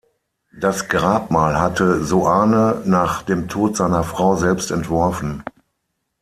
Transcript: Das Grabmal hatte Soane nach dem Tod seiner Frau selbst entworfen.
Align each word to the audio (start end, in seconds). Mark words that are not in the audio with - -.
Das 0.59 0.87
Grabmal 0.89 1.59
hatte 1.59 2.03
Soane 2.03 2.81
nach 2.85 3.21
dem 3.21 3.47
Tod 3.49 3.77
seiner 3.77 4.01
Frau 4.03 4.35
selbst 4.35 4.71
entworfen. 4.71 5.43